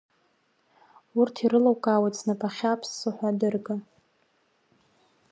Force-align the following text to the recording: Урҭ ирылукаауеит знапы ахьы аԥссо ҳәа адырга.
Урҭ 1.19 1.35
ирылукаауеит 1.43 2.15
знапы 2.19 2.47
ахьы 2.47 2.67
аԥссо 2.69 3.09
ҳәа 3.15 3.29
адырга. 3.31 3.75